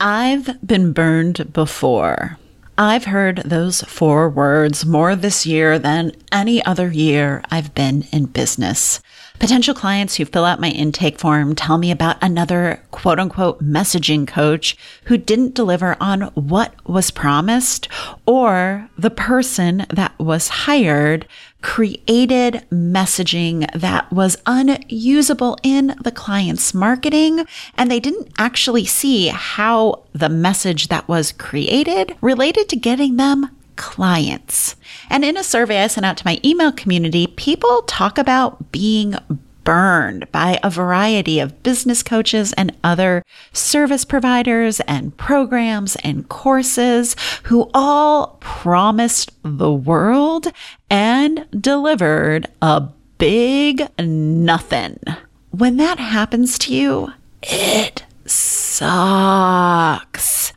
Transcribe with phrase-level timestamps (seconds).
[0.00, 2.38] I've been burned before.
[2.80, 8.26] I've heard those four words more this year than any other year I've been in
[8.26, 9.00] business.
[9.40, 14.24] Potential clients who fill out my intake form tell me about another quote unquote messaging
[14.24, 14.76] coach
[15.06, 17.88] who didn't deliver on what was promised,
[18.24, 21.26] or the person that was hired
[21.60, 27.46] created messaging that was unusable in the client's marketing,
[27.76, 33.50] and they didn't actually see how the message that was created related to getting them
[33.76, 34.76] clients.
[35.08, 39.14] And in a survey I sent out to my email community, people talk about being
[39.64, 43.22] burned by a variety of business coaches and other
[43.52, 50.46] service providers and programs and courses who all promised the world
[50.88, 54.98] and delivered a big nothing.
[55.50, 59.34] When that happens to you, it sucks.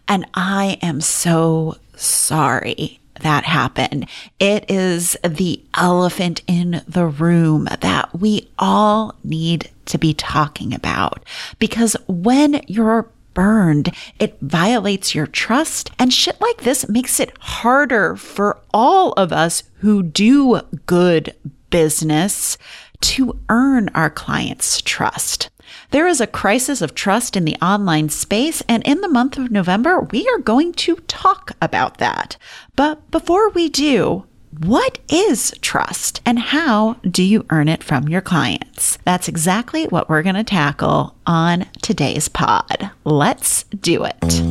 [0.07, 4.07] And I am so sorry that happened.
[4.39, 11.23] It is the elephant in the room that we all need to be talking about.
[11.59, 15.91] Because when you're burned, it violates your trust.
[15.97, 21.35] And shit like this makes it harder for all of us who do good
[21.69, 22.57] business
[23.01, 25.49] to earn our clients' trust.
[25.91, 29.51] There is a crisis of trust in the online space, and in the month of
[29.51, 32.37] November, we are going to talk about that.
[32.77, 34.23] But before we do,
[34.59, 38.99] what is trust and how do you earn it from your clients?
[39.03, 42.91] That's exactly what we're going to tackle on today's pod.
[43.03, 44.41] Let's do it.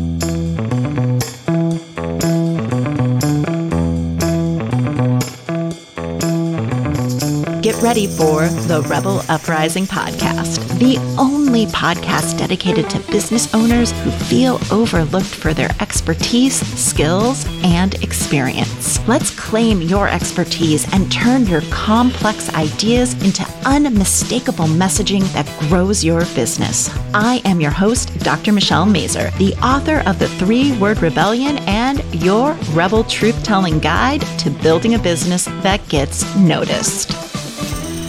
[7.83, 14.61] Ready for the Rebel Uprising podcast, the only podcast dedicated to business owners who feel
[14.71, 19.07] overlooked for their expertise, skills, and experience.
[19.09, 26.21] Let's claim your expertise and turn your complex ideas into unmistakable messaging that grows your
[26.35, 26.91] business.
[27.15, 28.53] I am your host, Dr.
[28.53, 34.21] Michelle Mazur, the author of The Three Word Rebellion and your Rebel Truth Telling Guide
[34.39, 37.30] to Building a Business That Gets Noticed.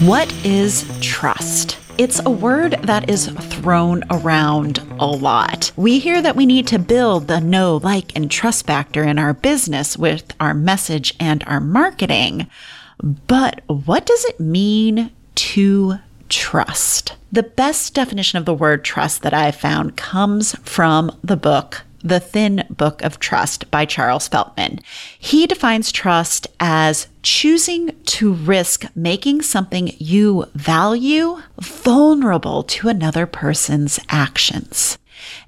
[0.01, 1.77] What is trust?
[1.99, 5.71] It's a word that is thrown around a lot.
[5.75, 9.35] We hear that we need to build the know, like, and trust factor in our
[9.35, 12.47] business with our message and our marketing.
[13.03, 17.15] But what does it mean to trust?
[17.31, 22.19] The best definition of the word trust that I've found comes from the book the
[22.19, 24.79] Thin Book of Trust by Charles Feltman.
[25.17, 33.99] He defines trust as choosing to risk making something you value vulnerable to another person's
[34.09, 34.97] actions.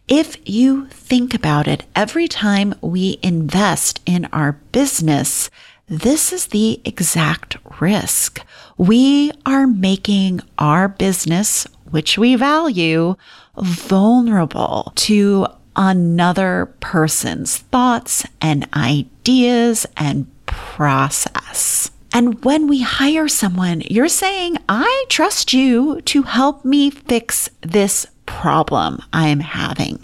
[0.07, 5.49] If you think about it, every time we invest in our business,
[5.87, 8.41] this is the exact risk.
[8.77, 13.15] We are making our business, which we value,
[13.57, 21.91] vulnerable to another person's thoughts and ideas and process.
[22.13, 28.05] And when we hire someone, you're saying, I trust you to help me fix this
[28.25, 29.99] problem I'm having.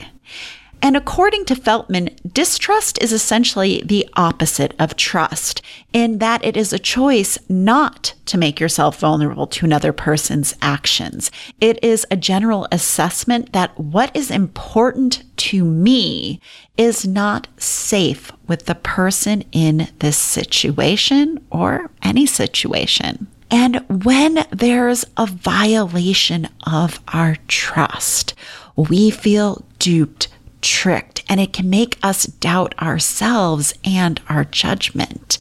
[0.81, 6.71] And according to Feltman, distrust is essentially the opposite of trust in that it is
[6.71, 11.31] a choice not to make yourself vulnerable to another person's actions.
[11.59, 16.39] It is a general assessment that what is important to me
[16.77, 23.27] is not safe with the person in this situation or any situation.
[23.51, 28.33] And when there's a violation of our trust,
[28.75, 30.27] we feel duped
[30.61, 35.39] tricked and it can make us doubt ourselves and our judgment.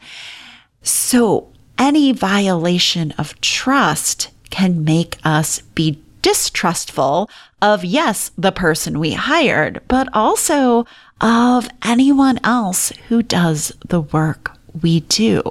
[0.82, 1.48] So
[1.78, 7.30] any violation of trust can make us be distrustful
[7.62, 10.86] of, yes, the person we hired, but also
[11.20, 15.42] of anyone else who does the work we do.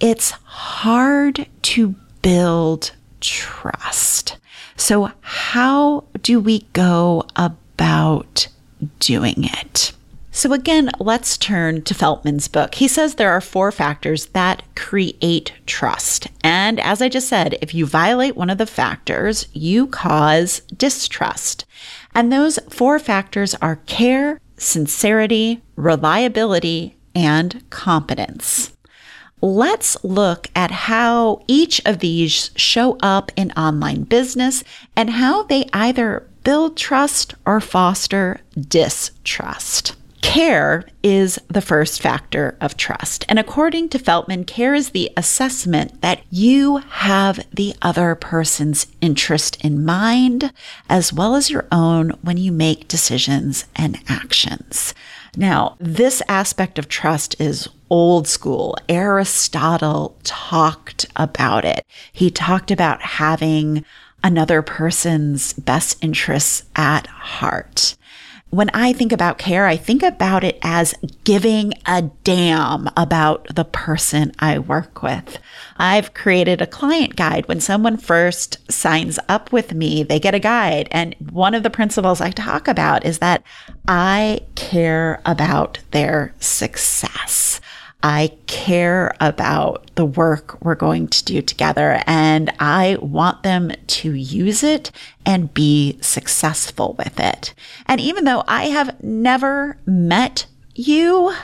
[0.00, 4.36] It's hard to build trust.
[4.76, 8.48] So, how do we go about
[8.98, 9.92] doing it.
[10.36, 12.74] So, again, let's turn to Feltman's book.
[12.74, 16.28] He says there are four factors that create trust.
[16.44, 21.64] And as I just said, if you violate one of the factors, you cause distrust.
[22.14, 28.76] And those four factors are care, sincerity, reliability, and competence.
[29.40, 34.64] Let's look at how each of these show up in online business
[34.94, 39.96] and how they either build trust or foster distrust.
[40.22, 43.24] Care is the first factor of trust.
[43.28, 49.60] And according to Feltman, care is the assessment that you have the other person's interest
[49.64, 50.52] in mind,
[50.88, 54.94] as well as your own when you make decisions and actions.
[55.36, 58.76] Now, this aspect of trust is old school.
[58.88, 61.84] Aristotle talked about it.
[62.12, 63.84] He talked about having
[64.26, 67.94] another person's best interests at heart.
[68.50, 73.64] When I think about care, I think about it as giving a damn about the
[73.64, 75.38] person I work with.
[75.76, 77.46] I've created a client guide.
[77.46, 80.88] When someone first signs up with me, they get a guide.
[80.90, 83.44] And one of the principles I talk about is that
[83.86, 87.60] I care about their success.
[88.02, 94.12] I care about the work we're going to do together and I want them to
[94.12, 94.90] use it
[95.24, 97.54] and be successful with it.
[97.86, 101.34] And even though I have never met you,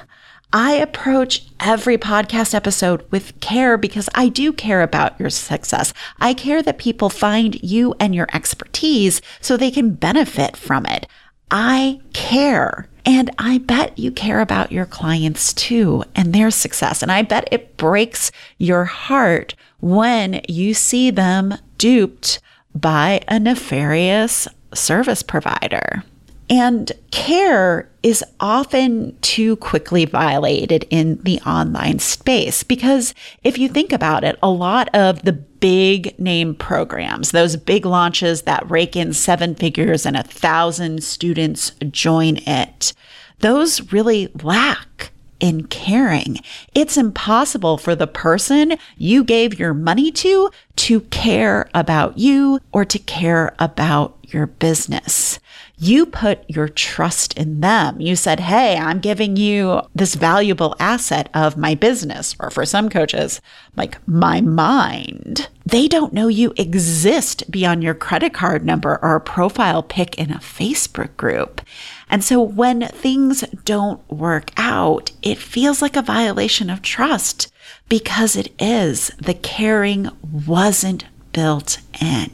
[0.55, 5.95] I approach every podcast episode with care because I do care about your success.
[6.21, 11.07] I care that people find you and your expertise so they can benefit from it.
[11.53, 12.89] I care.
[13.05, 17.03] And I bet you care about your clients too and their success.
[17.03, 22.41] And I bet it breaks your heart when you see them duped
[22.75, 26.05] by a nefarious service provider.
[26.50, 33.93] And care is often too quickly violated in the online space because if you think
[33.93, 39.12] about it, a lot of the big name programs, those big launches that rake in
[39.12, 42.93] seven figures and a thousand students join it,
[43.39, 46.39] those really lack in caring.
[46.75, 52.85] It's impossible for the person you gave your money to to care about you or
[52.85, 55.41] to care about your business.
[55.82, 58.00] You put your trust in them.
[58.00, 62.88] You said, Hey, I'm giving you this valuable asset of my business, or for some
[62.88, 63.40] coaches,
[63.75, 65.49] like my mind.
[65.67, 70.31] They don't know you exist beyond your credit card number or a profile pic in
[70.31, 71.61] a Facebook group.
[72.08, 77.52] And so when things don't work out, it feels like a violation of trust
[77.88, 79.08] because it is.
[79.19, 82.31] The caring wasn't built in.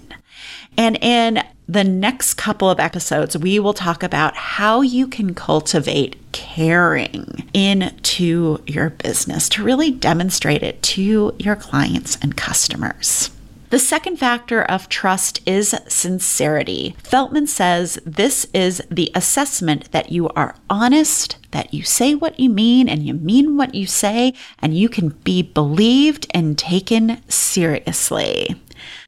[0.76, 6.17] And in the next couple of episodes, we will talk about how you can cultivate
[6.32, 13.31] caring into your business to really demonstrate it to your clients and customers.
[13.70, 16.97] The second factor of trust is sincerity.
[17.03, 22.49] Feltman says this is the assessment that you are honest, that you say what you
[22.49, 28.56] mean and you mean what you say, and you can be believed and taken seriously.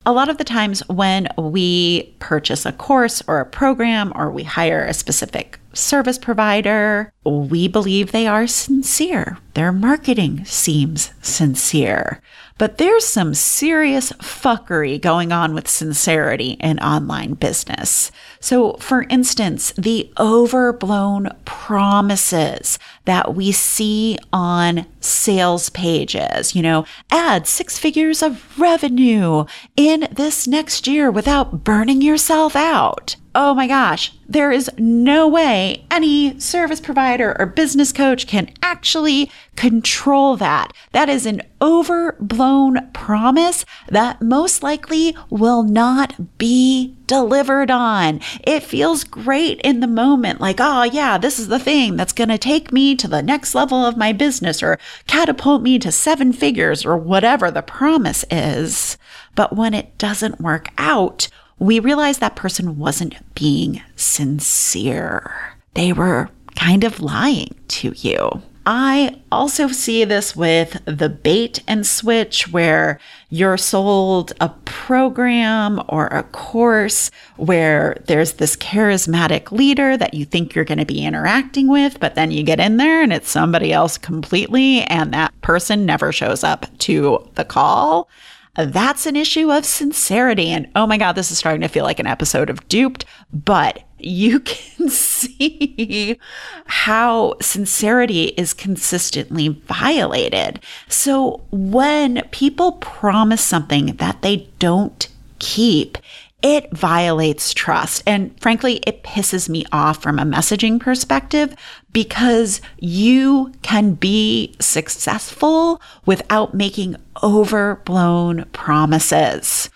[0.06, 4.42] A lot of the times when we purchase a course or a program or we
[4.42, 9.38] hire a specific service provider, we believe they are sincere.
[9.54, 12.20] Their marketing seems sincere.
[12.60, 18.12] But there's some serious fuckery going on with sincerity in online business.
[18.38, 27.46] So, for instance, the overblown promises that we see on sales pages, you know, add
[27.46, 34.12] six figures of revenue in this next year without burning yourself out oh my gosh,
[34.28, 40.72] there is no way any service provider or business coach can actually control that.
[40.92, 48.22] That is an overblown promise that most likely will not be delivered on.
[48.42, 52.30] It feels great in the moment, like, oh, yeah, this is the thing that's going
[52.30, 56.32] to take me to the next level of my business or catapult me to seven
[56.32, 58.96] figures or whatever the promise is.
[59.34, 65.58] But when it doesn't work out, we realize that person wasn't being sincere.
[65.74, 68.40] They were kind of lying to you.
[68.66, 73.00] I also see this with the bait and switch where
[73.30, 80.54] you're sold a program or a course where there's this charismatic leader that you think
[80.54, 83.72] you're going to be interacting with, but then you get in there and it's somebody
[83.72, 88.10] else completely, and that person never shows up to the call.
[88.56, 90.48] That's an issue of sincerity.
[90.48, 93.84] And oh my God, this is starting to feel like an episode of Duped, but
[93.98, 96.18] you can see
[96.66, 100.60] how sincerity is consistently violated.
[100.88, 105.98] So when people promise something that they don't keep,
[106.42, 108.02] it violates trust.
[108.06, 111.54] And frankly, it pisses me off from a messaging perspective
[111.92, 119.70] because you can be successful without making overblown promises.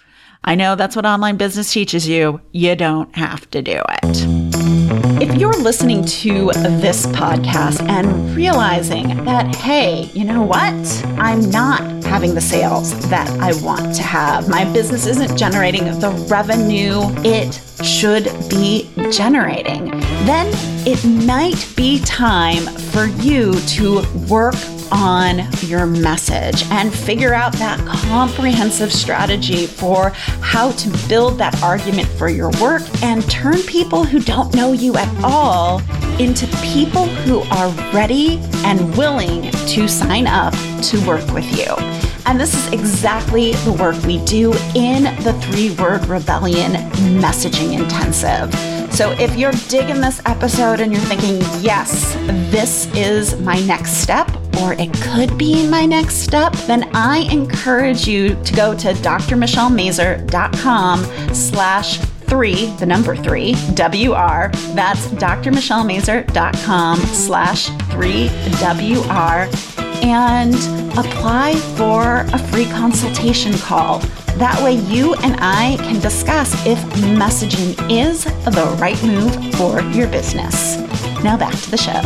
[0.46, 2.40] I know that's what online business teaches you.
[2.52, 5.22] You don't have to do it.
[5.22, 11.04] If you're listening to this podcast and realizing that, hey, you know what?
[11.18, 14.48] I'm not having the sales that I want to have.
[14.48, 19.90] My business isn't generating the revenue it should be generating.
[20.26, 20.46] Then
[20.86, 24.54] it might be time for you to work
[24.90, 30.10] on your message and figure out that comprehensive strategy for
[30.40, 34.96] how to build that argument for your work and turn people who don't know you
[34.96, 35.80] at all
[36.18, 41.74] into people who are ready and willing to sign up to work with you.
[42.26, 46.72] And this is exactly the work we do in the Three Word Rebellion
[47.20, 48.73] Messaging Intensive.
[48.94, 52.14] So if you're digging this episode and you're thinking, yes,
[52.52, 54.30] this is my next step,
[54.62, 61.04] or it could be my next step, then I encourage you to go to drmichellemazur.com
[61.34, 64.52] slash three, the number three, WR.
[64.76, 68.28] That's drmichellemazur.com slash three
[68.62, 69.48] WR
[70.04, 70.54] and
[70.98, 74.00] apply for a free consultation call.
[74.36, 76.78] That way, you and I can discuss if
[77.16, 80.76] messaging is the right move for your business.
[81.24, 82.02] Now, back to the show.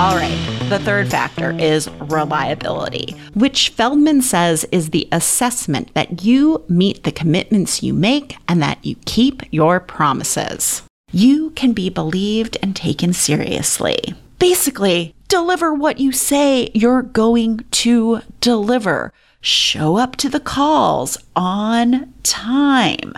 [0.00, 6.64] All right, the third factor is reliability, which Feltman says is the assessment that you
[6.70, 10.82] meet the commitments you make and that you keep your promises.
[11.12, 14.14] You can be believed and taken seriously.
[14.38, 19.12] Basically, deliver what you say you're going to deliver.
[19.40, 23.14] Show up to the calls on time.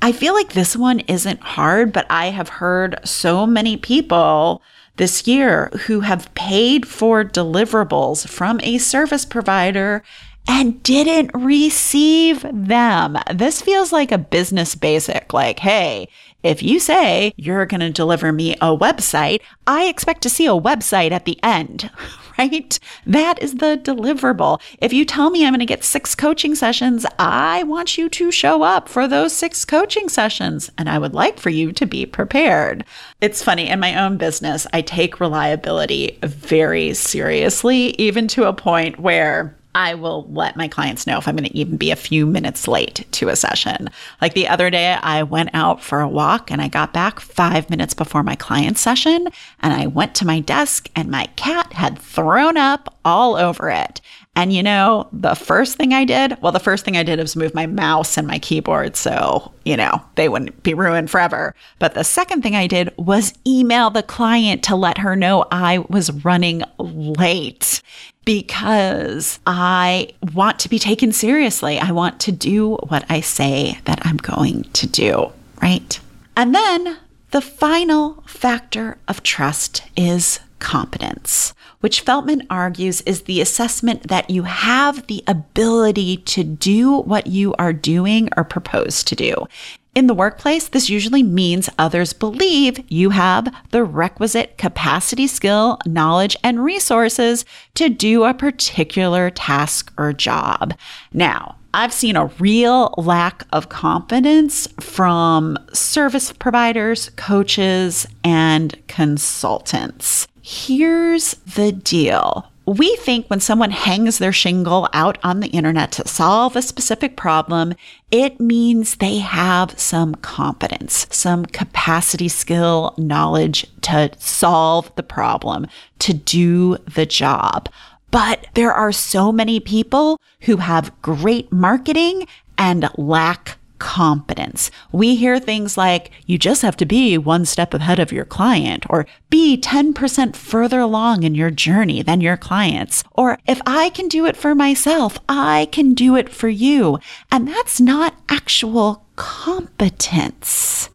[0.00, 4.62] I feel like this one isn't hard, but I have heard so many people
[4.96, 10.02] this year who have paid for deliverables from a service provider
[10.48, 13.18] and didn't receive them.
[13.34, 15.32] This feels like a business basic.
[15.32, 16.08] Like, hey,
[16.46, 20.50] if you say you're going to deliver me a website, I expect to see a
[20.50, 21.90] website at the end,
[22.38, 22.78] right?
[23.04, 24.60] That is the deliverable.
[24.78, 28.30] If you tell me I'm going to get six coaching sessions, I want you to
[28.30, 30.70] show up for those six coaching sessions.
[30.78, 32.84] And I would like for you to be prepared.
[33.20, 39.00] It's funny, in my own business, I take reliability very seriously, even to a point
[39.00, 42.24] where I will let my clients know if I'm going to even be a few
[42.24, 43.90] minutes late to a session.
[44.22, 47.68] Like the other day, I went out for a walk and I got back five
[47.68, 49.28] minutes before my client session.
[49.60, 54.00] And I went to my desk and my cat had thrown up all over it.
[54.36, 57.34] And you know, the first thing I did, well, the first thing I did was
[57.34, 61.54] move my mouse and my keyboard so, you know, they wouldn't be ruined forever.
[61.78, 65.78] But the second thing I did was email the client to let her know I
[65.88, 67.80] was running late
[68.26, 71.78] because I want to be taken seriously.
[71.78, 75.98] I want to do what I say that I'm going to do, right?
[76.36, 76.98] And then
[77.36, 84.44] the final factor of trust is competence, which Feltman argues is the assessment that you
[84.44, 89.46] have the ability to do what you are doing or propose to do.
[89.94, 96.38] In the workplace, this usually means others believe you have the requisite capacity, skill, knowledge,
[96.42, 100.72] and resources to do a particular task or job.
[101.12, 110.26] Now, I've seen a real lack of confidence from service providers, coaches, and consultants.
[110.40, 116.08] Here's the deal we think when someone hangs their shingle out on the internet to
[116.08, 117.74] solve a specific problem,
[118.10, 125.68] it means they have some competence, some capacity, skill, knowledge to solve the problem,
[126.00, 127.68] to do the job.
[128.10, 134.70] But there are so many people who have great marketing and lack competence.
[134.92, 138.86] We hear things like, you just have to be one step ahead of your client,
[138.88, 143.04] or be 10% further along in your journey than your clients.
[143.12, 146.98] Or if I can do it for myself, I can do it for you.
[147.30, 150.88] And that's not actual competence.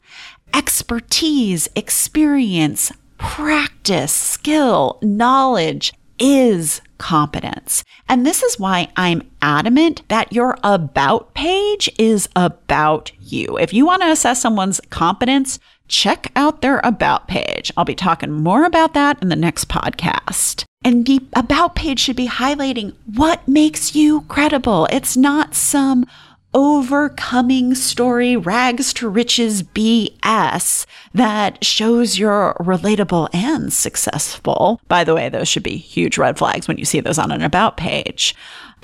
[0.53, 7.83] Expertise, experience, practice, skill, knowledge is competence.
[8.07, 13.57] And this is why I'm adamant that your about page is about you.
[13.57, 17.73] If you want to assess someone's competence, check out their about page.
[17.75, 20.63] I'll be talking more about that in the next podcast.
[20.83, 24.87] And the about page should be highlighting what makes you credible.
[24.91, 26.05] It's not some
[26.53, 34.81] overcoming story, rags to riches BS that shows you're relatable and successful.
[34.87, 37.41] By the way, those should be huge red flags when you see those on an
[37.41, 38.35] about page.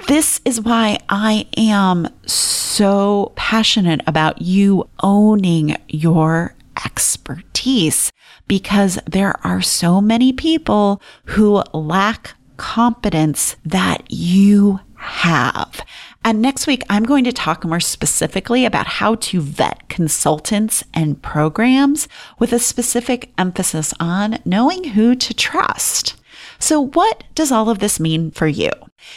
[0.08, 6.56] This is why I am so passionate about you owning your
[6.86, 8.12] expertise
[8.48, 15.82] because there are so many people who lack competence that you have.
[16.24, 21.22] And next week, I'm going to talk more specifically about how to vet consultants and
[21.22, 26.16] programs with a specific emphasis on knowing who to trust.
[26.60, 28.72] So, what does all of this mean for you?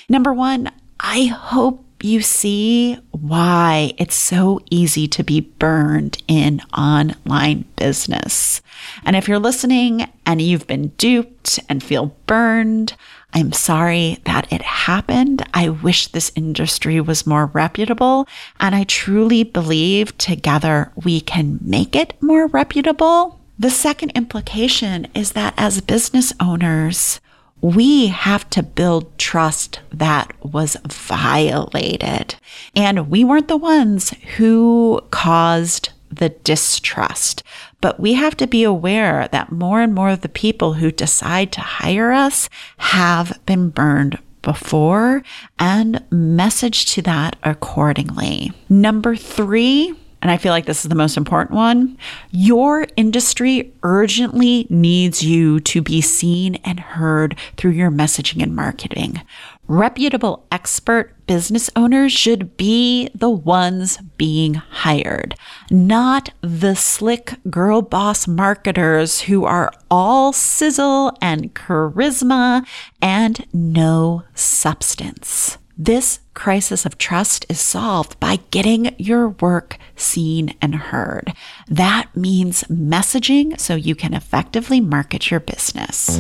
[0.09, 0.71] Number one,
[1.01, 8.63] I hope you see why it's so easy to be burned in online business.
[9.05, 12.95] And if you're listening and you've been duped and feel burned,
[13.33, 15.47] I'm sorry that it happened.
[15.55, 18.27] I wish this industry was more reputable.
[18.59, 23.39] And I truly believe together we can make it more reputable.
[23.59, 27.21] The second implication is that as business owners,
[27.61, 32.35] we have to build trust that was violated.
[32.75, 37.43] And we weren't the ones who caused the distrust.
[37.81, 41.53] But we have to be aware that more and more of the people who decide
[41.53, 45.23] to hire us have been burned before
[45.59, 48.53] and message to that accordingly.
[48.69, 51.97] Number three, and I feel like this is the most important one,
[52.31, 59.23] your industry urgently needs you to be seen and heard through your messaging and marketing.
[59.71, 65.37] Reputable expert business owners should be the ones being hired,
[65.71, 72.67] not the slick girl boss marketers who are all sizzle and charisma
[73.01, 75.57] and no substance.
[75.83, 81.33] This crisis of trust is solved by getting your work seen and heard.
[81.69, 86.19] That means messaging so you can effectively market your business.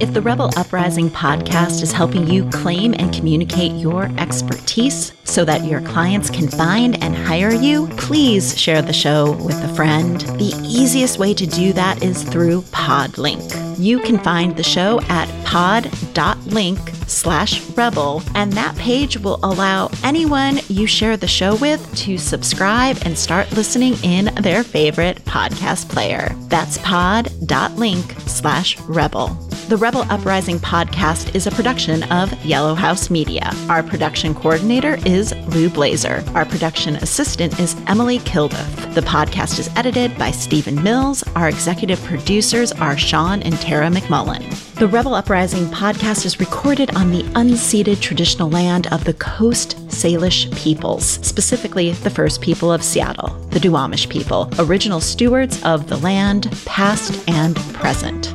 [0.00, 5.64] If the Rebel Uprising podcast is helping you claim and communicate your expertise so that
[5.64, 10.22] your clients can find and hire you, please share the show with a friend.
[10.22, 13.63] The easiest way to do that is through Podlink.
[13.76, 20.60] You can find the show at pod.link slash rebel, and that page will allow anyone
[20.68, 26.34] you share the show with to subscribe and start listening in their favorite podcast player.
[26.48, 29.43] That's pod.link slash rebel.
[29.68, 33.50] The Rebel Uprising podcast is a production of Yellow House Media.
[33.70, 36.22] Our production coordinator is Lou Blazer.
[36.34, 38.94] Our production assistant is Emily Kilduff.
[38.94, 41.24] The podcast is edited by Stephen Mills.
[41.34, 44.44] Our executive producers are Sean and Tara McMullin.
[44.74, 50.54] The Rebel Uprising podcast is recorded on the unceded traditional land of the Coast Salish
[50.58, 56.54] peoples, specifically the first people of Seattle, the Duwamish people, original stewards of the land,
[56.66, 58.34] past and present.